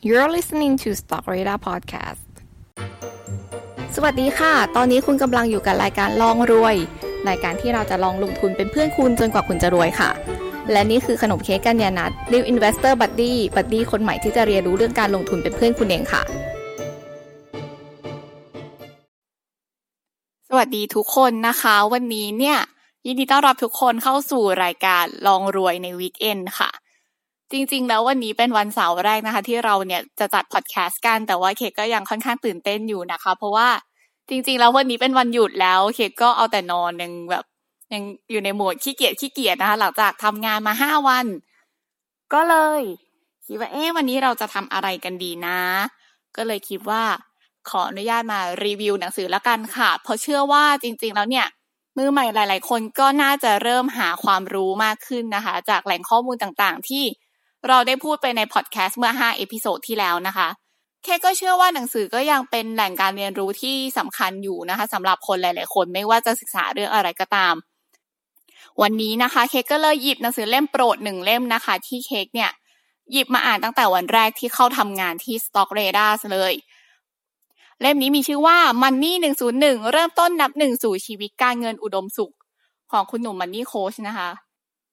[0.00, 2.22] You're listening to Stock Radar Podcast
[3.94, 6.76] สวัสดีค่ะ ตอนนี้คุณกำลังอยู่กับรายการลองรวย
[7.28, 10.10] รายการที่เราจะลองลงทุนเป็นเพื่อนคุณจนกว่าคุณจะรวยค่ะ
[10.72, 16.22] และนี่คือขนมเค้กกัญญานัท New Investor Buddy Buddy คนใหม่ที่จะเรียนรู้เรื่องการลงทุนเป็นเพื่อนคุณเองค่ะ
[20.48, 22.58] สวัสดีทุกคนนะคะ วันนี้เนี่ย
[23.06, 26.70] ยินดีต้อนรับทุกคนเข้าสู่รายการลองรวยในวีคเอนค่ะ
[27.52, 33.68] จริง ๆ แล้ววันนี้เป็นวันเสาร์แรกนะคะ ที่เราเนี่ยจะจัดพอดแคสต์กัน แต่ว่าเคกก็ยังค่อนข้างตื่นเต้นอยู่นะคะ เพราะว่า
[34.28, 37.44] จริง ๆ แล้ววันนี้เป็นวันหยุดแล้วเคกก็เอาแต่นอนยังแบบ
[37.92, 41.26] ยังอยู่ในโหมดขี้เกียจขี้เกียจนะคะ หลังจากทำงานมาห้าวัน
[42.32, 42.82] ก็เลย
[43.46, 45.60] คิดว่าเอ๊ะวันนี้เราจะทำอะไรกันดีนะ
[46.36, 47.02] ก็เลยคิดว่า
[47.68, 51.46] ขออนุญาตมารีวิวหนังสือแล้วกันค่ะ เพราะเชื่อว่าจริง ๆ แล้วเนี่ย
[51.96, 57.04] มือใหม่หลาย ๆ คนก็น่าจะเริ่มหาความรู้มากขึ้นนะคะ จากแหล่งข้อมูลต่างๆ ที่
[57.68, 60.48] เราได้พูดไปในพอดแคสต์เมื่อ 5 episode ที่แล้วนะคะ
[61.04, 67.54] เคกก็เชื่อว่าหนังสือก็ยังเป็นแหล่งการเรียนรู้ที่สำคัญอยู่นะคะสำหรับคนหลาย ๆ คนไม่ว่าจะศึกษาเรื่องอะไรก็ตาม
[68.82, 72.50] วันนี้นะคะเคกก็เลยหยิบหนังสือเล่มโปรดหนึ่งเล่มนะคะ ที่เคกเนี่ย
[73.12, 76.52] หยิบมาอ่านตั้งแต่วันแรกที่เข้าทำงานที่ Stock Radar เลย
[77.80, 79.12] เล่มนี้มีชื่อว่า Money
[79.52, 82.32] 101 เริ่มต้นนับหนึ่งสู่ชีวิตการเงินอุดมสุข
[82.92, 84.28] ของคุณหนุ่ม Money Coach นะคะ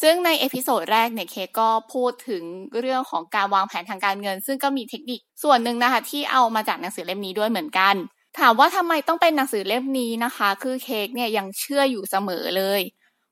[0.00, 2.42] ซึ่งใน episode แรกเนี่ยเคกก็พูดถึง
[2.80, 7.94] เรื่องของการวางแผนทางการเงิน ซึ่งก็มีเทคนิคส่วนหนึ่งนะคะที่เอามาจากหนังสือเล่มนี้ด้วยเหมือนกัน
[8.38, 12.80] ถามว่าทำไมต้องเป็นหนังสือเล่มนี้นะคะ คือเคกเนี่ยยังเชื่ออยู่เสมอเลย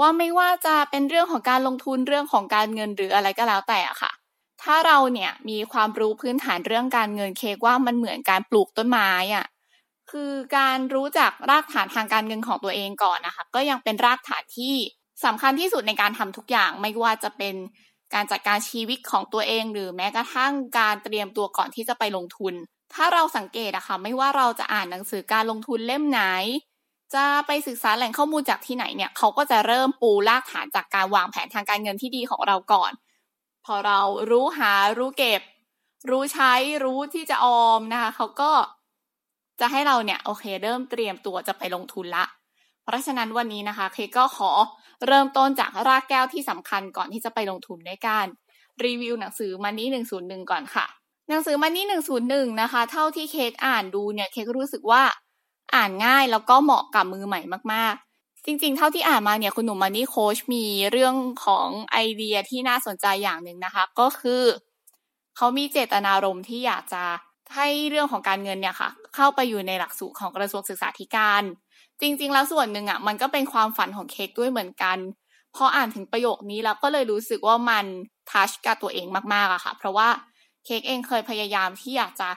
[0.00, 4.12] ว่าไม่ว่าจะเป็นเรื่องของการลงทุนเรื่องของการเงินหรืออะไรก็แล้วแต่อะค่ะ
[4.62, 9.46] ถ้าเราเนี่ยมีความรู้พื้นฐานเรื่องการเงินเคกว่ามันเหมือนการปลูกต้นไม้อะ
[10.10, 14.74] คือการรู้จักรากฐานทางการเงินของตัวเองก่อนนะคะ ก็ยังเป็นรากฐานที่
[15.24, 17.54] สำคัญที่สุดในการทำทุกอย่างไม่ว่าจะเป็น
[18.14, 22.54] การจัดการชีวิตของตัวเอง หรือแม้กระทั่งการเตรียมตัวก่อนที่จะไปลงทุน
[22.94, 26.20] ถ้าเราสังเกตอะคะ่ะไม่ว่าเราจะอ่านหนังสือการลงทุนเล่มไหน
[27.14, 32.92] จะไปศึกษาแหล่งข้อมูลจากที่ไหนเนี่ยเขาก็จะเริ่มปูรากฐานจากการวางแผนทางการเงินที่ดีของเราก่อน
[33.64, 34.00] พอเรา
[34.30, 35.42] รู้หารู้เก็บ
[36.10, 36.52] รู้ใช้
[36.84, 38.52] รู้ที่จะออมนะคะเขาก็
[39.60, 42.24] จะให้เราเนี่ยโอเค เริ่มเตรียมตัวจะไปลงทุนละ
[42.88, 44.50] เพราะฉะนั้นวันนี้นะคะเคก็ขอ
[45.06, 48.26] เริ่มต้นจากรากแก้วที่สำคัญก่อนที่จะไปลงทุนด้วยการ
[48.84, 50.86] รีวิวหนังสือมันนี่หนึ่งศูนย์หนึ่งก่อนค่ะ
[51.28, 55.02] หนังสือมันนี่หนึ่งศูนย์หนึ่งนะคะ เท่าที่เคกอ่านดูเนี่ยเคกรู้สึกว่า
[55.74, 57.40] อ่านง่ายแล้วก็เหมาะกับมือใหม่
[57.72, 64.42] มากๆ จริงๆ เท่าที่อ่านมาเนี่ยคุณหนุ่มมันนี่โค้ชมีเรื่องของไอเดียที่น่าสนใจอย่างหนึ่งนะคะ ก็คือ
[65.36, 67.04] เขามีเจตนารมณ์ที่อยากจะ
[67.56, 71.42] ให้เรื่องของการเงินเนี่ยค่ะ เข้าไปอยู่ในหลักสูตรของกระทรวงศึกษาธิการ
[72.00, 74.98] จริง ๆ แล้วส่วนหนึ่งอะ มันก็เป็นความฝันของเค้กด้วยเหมือนกัน
[75.56, 77.84] พออ่านถึงประโยคนี้แล้วก็เลยรู้สึกว่ามัน
[78.30, 80.08] ทัชกับตัวเองมากๆอะค่ะ เพราะว่า
[80.64, 82.28] เค้กเองเคยพยายามที่อยากจะ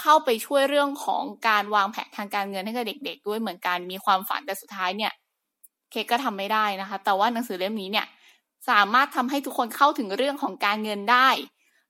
[0.00, 5.12] เข้าไปช่วยเรื่องของการวางแผนทางการเงินให้กับเด็ก ๆ ด้วยเหมือนกันมีความฝันแต่สุดท้ายเนี่ย
[5.90, 8.06] เค้กก็ทำไม่ได้นะคะ แต่ว่าหนังสือเล่มนี้เนี่ย
[8.70, 11.28] สามารถทำให้ทุกคนเข้าถึงเรื่องของการเงินได้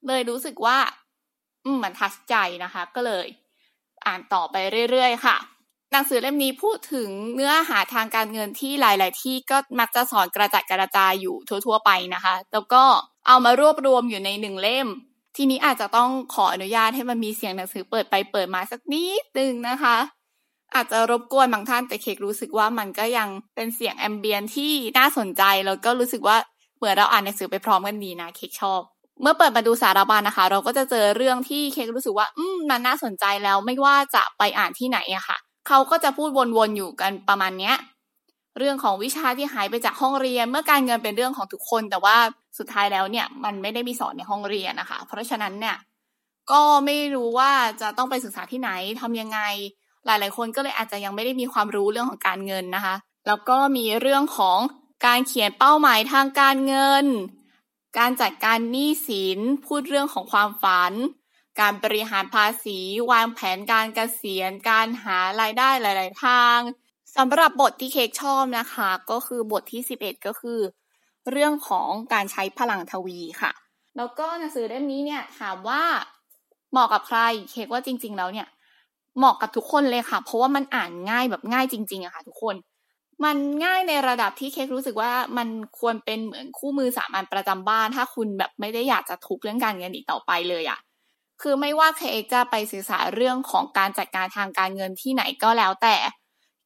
[0.06, 0.78] เลยรู้สึกว่า
[1.64, 3.26] อืมมันทัชใจนะคะ ก็เลย
[4.06, 4.56] อ่านต่อไป
[4.90, 5.36] เรื่อยๆค่ะ
[5.92, 12.82] หนังสือเล่มนี้พูดถึงเนื้อหาทางการเงินที่หลาย ๆ ที่ก็มักจะสอนกระจัดกระจายอยู่ทั่ว ๆ ไปนะคะ แล้วก็
[13.26, 14.88] เอามารวบรวมอยู่ในหนึ่งเล่ม
[15.36, 19.96] ทีนี้อาจจะต้องขออนุญาตให้มันมีเสียงหนังสือเปิดไปเปิดมาสักนิดนึงนะคะ
[20.74, 26.36] อาจจะรบกวนบางท่านแต่เคกรู้สึกว่ามันก็ยังเป็นเสียงแอมเบียนที่น่าสนใจแล้วก็รู้สึกว่า
[26.78, 28.80] เหมือนเราอ่านหนังสือไปพร้อมกันดีนะเคกชอบ
[29.22, 35.38] เมื่อเปิดมาดูสารบัญนะคะ เราก็จะเจอเรื่องที่เคกรู้สึกว่า อืมมันน่าสนใจแล้วไม่ว่าจะไปอ่านที่ไหนอะค่ะ
[35.68, 37.76] เขาก็จะพูดวนๆอยู่กันประมาณเนี้ย
[38.58, 42.16] เรื่องของวิชาที่หายไปจากห้องเรียน เมื่อการเงินเป็นเรื่องของทุกคน แต่ว่า
[42.58, 45.76] สุดท้ายแล้วเนี่ยมันไม่ได้มีสอนในห้องเรียนนะคะ เพราะฉะนั้นเนี่ย
[46.52, 49.40] ก็ไม่รู้ว่าจะต้องไปศึกษาที่ไหนทำยังไง
[50.06, 52.94] หลาย ๆ คนก็เลยอาจจะยังไม่ได้มีความรู้เรื่องของการเงินนะคะ
[53.26, 54.58] แล้วก็มีเรื่องของ
[55.06, 57.04] การเขียนเป้าหมายทางการเงิน
[57.98, 60.92] การจัดการหนี้สิน พูดเรื่องของความฝัน
[61.60, 62.78] การบริหารภาษี
[63.10, 66.58] วางแผนการเกษียณ การหารายได้หลาย ๆ ทาง
[67.16, 70.60] สำหรับบทที่เค้กชอบนะคะ ก็คือบทที่ 11 ก็คือ
[71.30, 73.52] เรื่องของการใช้พลังทวีค่ะ
[73.96, 75.82] แล้วก็หนังสือเล่มนี้เนี่ยถามว่า
[76.70, 77.18] เหมาะกับใคร
[77.50, 78.48] เค้กว่าจริง ๆ แล้วเนี่ย
[79.18, 82.56] เหมาะกับทุกคนเลยค่ะ เพราะว่ามันอ่านง่ายแบบง่ายจริง ๆอะค่ะ ทุกคน
[83.24, 85.48] มันง่ายในระดับที่เค้กรู้สึกว่ามัน
[85.78, 90.78] ควรเป็นเหมือนคู่มือสามัญประจำบ้าน ถ้าคุณแบบไม่ได้อยากจะทุกเรื่องการเงินอีกต่อไปเลยอะ
[91.40, 92.02] คือไม่ว่าเค
[92.32, 95.96] จะไปศึกษาเรื่องของการจัดการทางการเงินที่ไหนก็แล้วแต่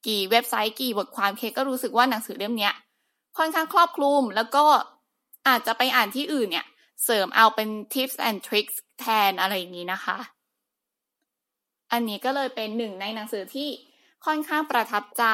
[0.07, 2.71] กี่เว็บไซต์กี่บทความเคก็รู้สึกว่าหนังสือเล่มนี้
[3.37, 4.65] ค่อนข้างครอบคลุมแล้วก็
[5.49, 6.67] อาจจะไปอ่านที่อื่นเนี่ย
[7.05, 10.19] เสริมเอาเป็น tips and tricks แทนอะไรอย่างนี้นะคะ
[11.93, 13.69] อันนี้ก็เลยเป็นหนึ่งในหนังสือที่
[14.27, 15.25] ค่อนข้างประทับใจ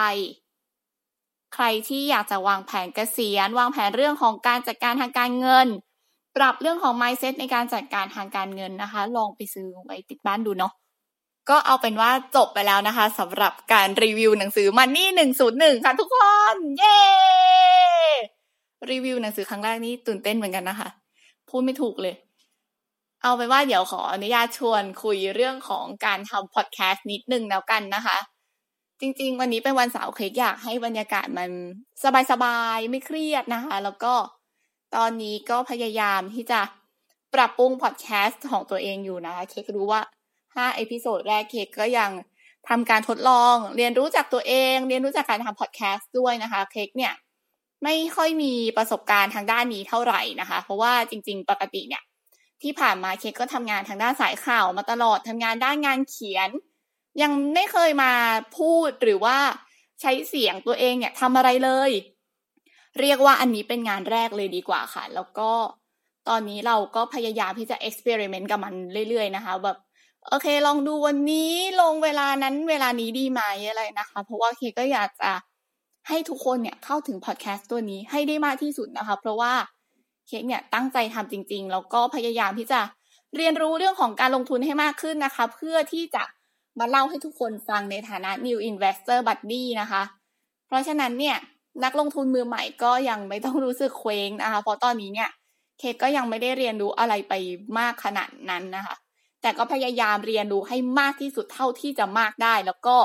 [1.55, 5.69] ใครที่อยากจะวางแผนเกษียณ วางแผนเรื่องของการจัดการทางการเงิน
[6.41, 10.73] ปรับเรื่องของ mindset ในการจัดการทางการเงินนะคะ ลองไปซื้อไว้ติดบ้านดูเนาะ
[11.51, 16.17] ก็เอาเป็นว่าจบไปแล้วนะคะสำหรับการรีวิวหนังสือมันนี่หนึ่งศูนย์หนึ่งค่ะทุกค
[16.55, 17.01] น เย้
[18.91, 20.89] รีวิวหนังสือครั้งแรกนี่ตื่นเต้นเหมือนกันนะคะ
[21.49, 22.15] พูดไม่ถูกเลย
[23.23, 28.19] เอาเป็นว่าเดี๋ยวขออนุญาตชวนคุยเรื่องของการทำพอดแคสต์นิดนึงแล้วกันนะคะ
[29.01, 31.51] จริง ๆ วันนี้เป็นวันเสาร์เคกอยากให้บรรยากาศมัน
[32.31, 34.15] สบายๆไม่เครียดนะคะ แล้วก็
[34.97, 36.61] ตอนนี้ก็พยายามที่จะ
[37.35, 40.03] ปรับปรุงพอดแคสต์ของตัวเองอยู่นะคะเคกรู้ว่า
[40.57, 42.11] ห้า episode แรกเคกก็ยัง
[42.69, 47.13] ทำการทดลอง เรียนรู้จากตัวเอง เรียนรู้จากการทำพอดแคสต์ด้วยนะคะ เคกเนี่ย
[47.85, 52.03] ไม่ค่อยมีประสบการณ์ทางด้านนี้เท่าไหร่นะคะ เพราะว่าจริง ๆ ปกติเนี่ย
[52.63, 56.51] ที่ผ่านมาเคกก็ทำงานทางด้านสายข่าวมาตลอดทำงานด้านงานเขียน
[57.23, 58.13] ยังไม่เคยมา
[58.59, 59.39] พูดหรือว่า
[60.01, 61.91] ใช้เสียงตัวเองเนี่ยทำอะไรเลย
[63.01, 65.51] เรียกว่าอันนี้เป็นงานแรกเลยดีกว่าค่ะ แล้วก็
[66.29, 68.75] ตอนนี้เราก็พยายามที่จะเอ็กซ์เพร์เมนต์กับมัน
[69.09, 69.77] เรื่อยๆนะคะ แบบ
[70.29, 75.31] โอเค ลองดูวันนี้ลงเวลานั้นเวลานี้ดีไหมอะไรนะคะ เพราะว่าเคก็อยากจะ
[76.09, 79.53] ให้ทุกคนเนี่ยเข้าถึงพอดแคสต์ตัวนี้ให้ได้มากที่สุดนะคะ เพราะว่า
[80.27, 82.81] เคกเนี่ยตั้งใจทำจริง ๆ แล้วก็พยายามที่จะ
[83.37, 86.23] เรียนรู้เรื่องของการลงทุนให้มากขึ้นนะคะ เพื่อที่จะ
[86.79, 90.03] มาเล่าให้ทุกคนฟังในฐานะ new investor buddy นะคะ
[90.67, 91.37] เพราะฉะนั้นเนี่ย
[91.84, 95.31] นักลงทุนมือใหม่ก็ยังไม่ต้องรู้สึกเคว้งนะคะ เพราะตอนนี้เนี่ย
[95.78, 97.34] เคกก็ยังไม่ได้เรียนรู้อะไรไป
[97.78, 98.96] มากขนาดนั้นนะคะ
[99.43, 102.96] แต่ก็พยายามเรียนรู้ให้มากที่สุดเท่าที่จะมากได้ แล้วก็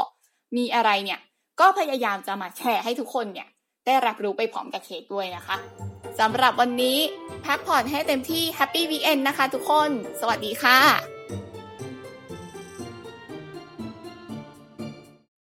[0.58, 1.20] มีอะไรเนี่ย
[1.60, 3.48] ก็พยายามจะมาแชร์ให้ทุกคนเนี่ย
[3.86, 5.56] ได้รับรู้ไปพร้อมกับเคด้วยนะคะ
[6.20, 6.98] สำหรับวันนี้
[7.46, 9.90] พักผ่อนให้เต็มที่ Happy Weekend นะคะทุกคน
[10.20, 11.15] สวัสดีค่ะ